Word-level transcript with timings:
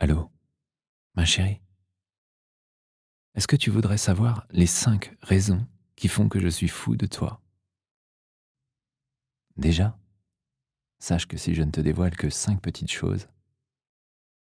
Allô 0.00 0.30
Ma 1.16 1.24
chérie? 1.24 1.60
Est-ce 3.34 3.48
que 3.48 3.56
tu 3.56 3.70
voudrais 3.70 3.98
savoir 3.98 4.46
les 4.50 4.66
cinq 4.66 5.16
raisons 5.22 5.66
qui 5.96 6.06
font 6.06 6.28
que 6.28 6.38
je 6.38 6.46
suis 6.46 6.68
fou 6.68 6.94
de 6.94 7.06
toi? 7.06 7.42
Déjà, 9.56 9.98
sache 11.00 11.26
que 11.26 11.36
si 11.36 11.52
je 11.52 11.64
ne 11.64 11.72
te 11.72 11.80
dévoile 11.80 12.16
que 12.16 12.30
cinq 12.30 12.62
petites 12.62 12.92
choses, 12.92 13.28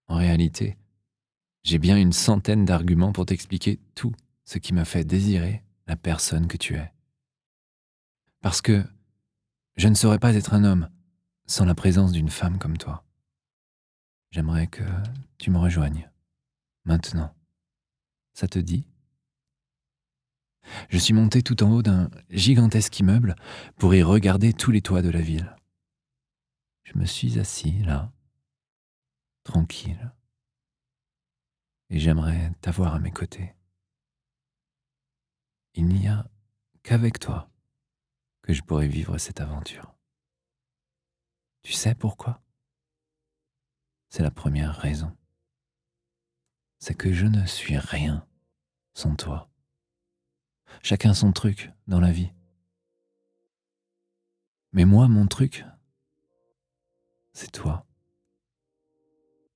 en 0.08 0.16
réalité, 0.16 0.76
j'ai 1.62 1.78
bien 1.78 1.96
une 1.96 2.12
centaine 2.12 2.64
d'arguments 2.64 3.12
pour 3.12 3.26
t'expliquer 3.26 3.78
tout 3.94 4.12
ce 4.44 4.58
qui 4.58 4.74
m'a 4.74 4.84
fait 4.84 5.04
désirer 5.04 5.62
la 5.86 5.94
personne 5.94 6.48
que 6.48 6.56
tu 6.56 6.74
es. 6.74 6.92
Parce 8.40 8.60
que 8.60 8.84
je 9.76 9.86
ne 9.86 9.94
saurais 9.94 10.18
pas 10.18 10.34
être 10.34 10.54
un 10.54 10.64
homme 10.64 10.90
sans 11.46 11.64
la 11.64 11.76
présence 11.76 12.10
d'une 12.10 12.30
femme 12.30 12.58
comme 12.58 12.78
toi. 12.78 13.05
J'aimerais 14.36 14.66
que 14.66 14.84
tu 15.38 15.50
me 15.50 15.56
rejoignes. 15.56 16.10
Maintenant. 16.84 17.34
Ça 18.34 18.46
te 18.46 18.58
dit? 18.58 18.86
Je 20.90 20.98
suis 20.98 21.14
monté 21.14 21.40
tout 21.42 21.62
en 21.62 21.70
haut 21.72 21.80
d'un 21.80 22.10
gigantesque 22.28 23.00
immeuble 23.00 23.34
pour 23.78 23.94
y 23.94 24.02
regarder 24.02 24.52
tous 24.52 24.70
les 24.70 24.82
toits 24.82 25.00
de 25.00 25.08
la 25.08 25.22
ville. 25.22 25.56
Je 26.84 26.98
me 26.98 27.06
suis 27.06 27.38
assis 27.38 27.82
là, 27.84 28.12
tranquille, 29.42 30.12
et 31.88 31.98
j'aimerais 31.98 32.52
t'avoir 32.60 32.94
à 32.94 32.98
mes 32.98 33.12
côtés. 33.12 33.54
Il 35.72 35.86
n'y 35.86 36.08
a 36.08 36.30
qu'avec 36.82 37.18
toi 37.20 37.48
que 38.42 38.52
je 38.52 38.60
pourrais 38.60 38.88
vivre 38.88 39.16
cette 39.16 39.40
aventure. 39.40 39.94
Tu 41.62 41.72
sais 41.72 41.94
pourquoi? 41.94 42.42
C'est 44.08 44.22
la 44.22 44.30
première 44.30 44.74
raison. 44.74 45.16
C'est 46.78 46.94
que 46.94 47.12
je 47.12 47.26
ne 47.26 47.46
suis 47.46 47.76
rien 47.76 48.26
sans 48.94 49.14
toi. 49.14 49.50
Chacun 50.82 51.14
son 51.14 51.32
truc 51.32 51.72
dans 51.86 52.00
la 52.00 52.12
vie. 52.12 52.32
Mais 54.72 54.84
moi, 54.84 55.08
mon 55.08 55.26
truc, 55.26 55.64
c'est 57.32 57.50
toi. 57.50 57.86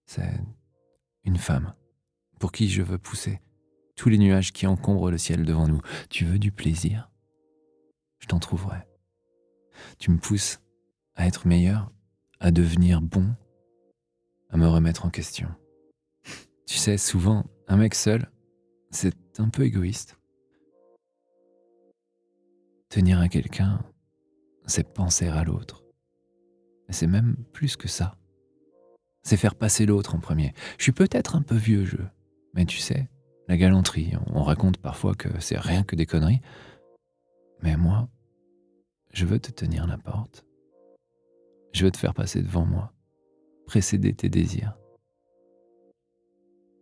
C'est 0.06 0.40
une 1.24 1.38
femme 1.38 1.74
pour 2.38 2.52
qui 2.52 2.68
je 2.68 2.82
veux 2.82 2.98
pousser 2.98 3.40
tous 3.96 4.08
les 4.08 4.18
nuages 4.18 4.52
qui 4.52 4.66
encombrent 4.66 5.10
le 5.10 5.18
ciel 5.18 5.44
devant 5.44 5.68
nous. 5.68 5.82
Tu 6.08 6.24
veux 6.24 6.38
du 6.38 6.52
plaisir? 6.52 7.10
Je 8.18 8.26
t'en 8.26 8.38
trouverai. 8.38 8.78
Tu 9.98 10.10
me 10.10 10.18
pousses 10.18 10.60
à 11.16 11.26
être 11.26 11.46
meilleur, 11.46 11.92
à 12.38 12.50
devenir 12.50 13.02
bon, 13.02 13.34
à 14.50 14.56
me 14.56 14.66
remettre 14.66 15.06
en 15.06 15.10
question. 15.10 15.48
Tu 16.66 16.76
sais, 16.76 16.98
souvent, 16.98 17.44
un 17.68 17.76
mec 17.76 17.94
seul, 17.94 18.30
c'est 18.90 19.14
un 19.38 19.48
peu 19.48 19.64
égoïste. 19.64 20.18
Tenir 22.88 23.20
à 23.20 23.28
quelqu'un, 23.28 23.80
c'est 24.66 24.92
penser 24.92 25.28
à 25.28 25.44
l'autre. 25.44 25.84
C'est 26.88 27.06
même 27.06 27.36
plus 27.52 27.76
que 27.76 27.88
ça. 27.88 28.16
C'est 29.22 29.36
faire 29.36 29.54
passer 29.54 29.86
l'autre 29.86 30.14
en 30.14 30.18
premier. 30.18 30.54
Je 30.78 30.84
suis 30.84 30.92
peut-être 30.92 31.36
un 31.36 31.42
peu 31.42 31.54
vieux 31.54 31.84
jeu, 31.84 32.08
mais 32.54 32.64
tu 32.64 32.78
sais, 32.78 33.08
la 33.46 33.56
galanterie, 33.56 34.12
on 34.26 34.42
raconte 34.42 34.78
parfois 34.78 35.14
que 35.14 35.40
c'est 35.40 35.58
rien 35.58 35.84
que 35.84 35.94
des 35.94 36.06
conneries. 36.06 36.40
Mais 37.62 37.76
moi, 37.76 38.08
je 39.12 39.26
veux 39.26 39.38
te 39.38 39.50
tenir 39.50 39.86
la 39.86 39.98
porte. 39.98 40.46
Je 41.72 41.84
veux 41.84 41.90
te 41.90 41.96
faire 41.96 42.14
passer 42.14 42.42
devant 42.42 42.64
moi 42.64 42.92
précéder 43.70 44.12
tes 44.12 44.28
désirs. 44.28 44.76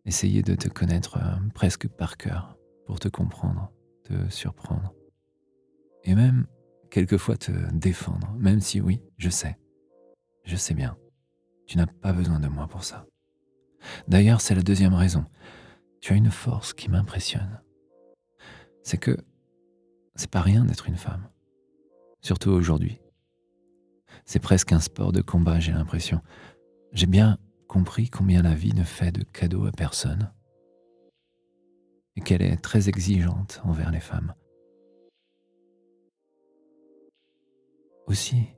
Essayer 0.06 0.40
de 0.40 0.54
te 0.54 0.68
connaître 0.68 1.18
euh, 1.18 1.48
presque 1.52 1.86
par 1.86 2.16
cœur 2.16 2.56
pour 2.86 2.98
te 2.98 3.08
comprendre, 3.08 3.70
te 4.04 4.30
surprendre. 4.30 4.94
Et 6.04 6.14
même, 6.14 6.46
quelquefois, 6.90 7.36
te 7.36 7.52
défendre, 7.74 8.32
même 8.38 8.60
si 8.60 8.80
oui, 8.80 9.02
je 9.18 9.28
sais, 9.28 9.58
je 10.44 10.56
sais 10.56 10.72
bien, 10.72 10.96
tu 11.66 11.76
n'as 11.76 11.84
pas 11.84 12.14
besoin 12.14 12.40
de 12.40 12.48
moi 12.48 12.66
pour 12.68 12.84
ça. 12.84 13.04
D'ailleurs, 14.06 14.40
c'est 14.40 14.54
la 14.54 14.62
deuxième 14.62 14.94
raison. 14.94 15.26
Tu 16.00 16.14
as 16.14 16.16
une 16.16 16.30
force 16.30 16.72
qui 16.72 16.88
m'impressionne. 16.88 17.60
C'est 18.82 18.96
que 18.96 19.14
c'est 20.14 20.30
pas 20.30 20.40
rien 20.40 20.64
d'être 20.64 20.88
une 20.88 20.96
femme. 20.96 21.28
Surtout 22.22 22.48
aujourd'hui. 22.48 22.98
C'est 24.24 24.40
presque 24.40 24.72
un 24.72 24.80
sport 24.80 25.12
de 25.12 25.20
combat, 25.20 25.60
j'ai 25.60 25.72
l'impression. 25.72 26.22
J'ai 26.92 27.06
bien 27.06 27.38
compris 27.66 28.08
combien 28.08 28.42
la 28.42 28.54
vie 28.54 28.72
ne 28.72 28.84
fait 28.84 29.12
de 29.12 29.22
cadeaux 29.22 29.66
à 29.66 29.72
personne 29.72 30.32
et 32.16 32.20
qu'elle 32.20 32.42
est 32.42 32.56
très 32.56 32.88
exigeante 32.88 33.60
envers 33.64 33.90
les 33.90 34.00
femmes. 34.00 34.34
Aussi, 38.06 38.48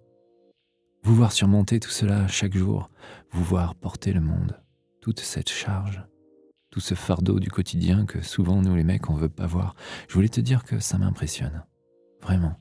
vous 1.03 1.15
voir 1.15 1.33
surmonter 1.33 1.81
tout 1.81 1.91
cela 1.91 2.29
chaque 2.29 2.57
jour, 2.57 2.89
vous 3.33 3.43
voir 3.43 3.75
porter 3.75 4.13
le 4.13 4.21
monde, 4.21 4.63
toute 5.01 5.21
cette 5.21 5.51
charge, 5.51 6.07
tout 6.71 6.81
ce 6.81 6.95
fardeau 6.95 7.41
du 7.41 7.51
quotidien 7.51 8.07
que 8.07 8.23
souvent 8.23 8.63
nous 8.63 8.77
les 8.77 8.85
mecs 8.85 9.11
on 9.11 9.15
veut 9.15 9.29
pas 9.29 9.47
voir, 9.47 9.75
je 10.09 10.15
voulais 10.15 10.29
te 10.29 10.41
dire 10.41 10.63
que 10.63 10.79
ça 10.79 10.99
m'impressionne, 10.99 11.65
vraiment. 12.23 12.55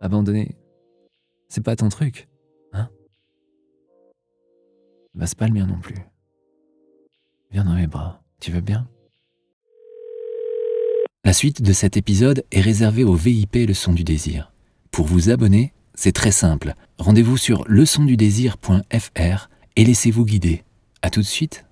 Abandonner, 0.00 0.56
c'est 1.48 1.64
pas 1.64 1.74
ton 1.74 1.88
truc. 1.88 2.28
Bah, 5.16 5.26
c'est 5.26 5.38
pas 5.38 5.48
le 5.48 5.54
mien 5.54 5.66
non 5.66 5.78
plus. 5.78 5.96
Viens 7.50 7.64
dans 7.64 7.74
mes 7.74 7.86
bras, 7.86 8.22
tu 8.38 8.52
veux 8.52 8.60
bien? 8.60 8.86
La 11.24 11.32
suite 11.32 11.62
de 11.62 11.72
cet 11.72 11.96
épisode 11.96 12.44
est 12.52 12.60
réservée 12.60 13.02
au 13.02 13.14
VIP 13.14 13.56
Leçon 13.66 13.92
du 13.92 14.04
désir. 14.04 14.52
Pour 14.90 15.06
vous 15.06 15.30
abonner, 15.30 15.72
c'est 15.94 16.12
très 16.12 16.30
simple. 16.30 16.74
Rendez-vous 16.98 17.36
sur 17.36 17.64
leçondudésir.fr 17.66 19.48
et 19.76 19.84
laissez-vous 19.84 20.24
guider. 20.24 20.62
À 21.02 21.10
tout 21.10 21.20
de 21.20 21.26
suite 21.26 21.65